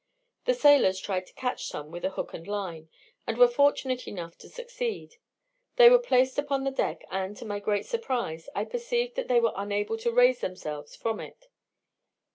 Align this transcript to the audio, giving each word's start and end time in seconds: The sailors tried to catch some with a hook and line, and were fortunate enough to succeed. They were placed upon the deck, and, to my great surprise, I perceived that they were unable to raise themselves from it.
The 0.45 0.55
sailors 0.55 0.99
tried 0.99 1.27
to 1.27 1.33
catch 1.33 1.65
some 1.67 1.91
with 1.91 2.03
a 2.03 2.09
hook 2.09 2.33
and 2.33 2.47
line, 2.47 2.89
and 3.27 3.37
were 3.37 3.47
fortunate 3.47 4.07
enough 4.07 4.35
to 4.39 4.49
succeed. 4.49 5.17
They 5.75 5.91
were 5.91 5.99
placed 5.99 6.39
upon 6.39 6.63
the 6.63 6.71
deck, 6.71 7.03
and, 7.11 7.37
to 7.37 7.45
my 7.45 7.59
great 7.59 7.85
surprise, 7.85 8.49
I 8.55 8.65
perceived 8.65 9.13
that 9.15 9.27
they 9.27 9.39
were 9.39 9.53
unable 9.55 9.97
to 9.99 10.11
raise 10.11 10.39
themselves 10.41 10.95
from 10.95 11.19
it. 11.19 11.45